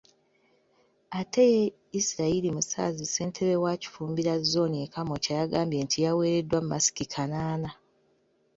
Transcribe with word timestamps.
Ate 1.19 1.43
ye 1.53 1.65
Israel 1.99 2.43
Musaazi 2.55 3.05
Ssentebe 3.07 3.55
wa 3.63 3.73
Kifumbira 3.81 4.33
Zzooni 4.45 4.77
e 4.85 4.87
Kamwokya 4.93 5.33
yagambye 5.41 5.79
nti 5.85 5.97
yawereddwa 6.05 6.59
masiki 6.69 7.05
kanaana. 7.13 7.69